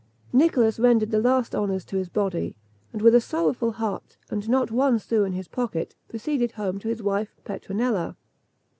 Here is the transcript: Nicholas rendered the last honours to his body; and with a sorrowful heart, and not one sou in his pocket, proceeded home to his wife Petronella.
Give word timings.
Nicholas 0.33 0.79
rendered 0.79 1.11
the 1.11 1.19
last 1.21 1.53
honours 1.53 1.85
to 1.85 1.95
his 1.95 2.09
body; 2.09 2.55
and 2.91 3.03
with 3.03 3.13
a 3.13 3.21
sorrowful 3.21 3.73
heart, 3.73 4.17
and 4.31 4.49
not 4.49 4.71
one 4.71 4.97
sou 4.97 5.23
in 5.25 5.33
his 5.33 5.47
pocket, 5.47 5.93
proceeded 6.09 6.53
home 6.53 6.79
to 6.79 6.87
his 6.87 7.03
wife 7.03 7.35
Petronella. 7.45 8.17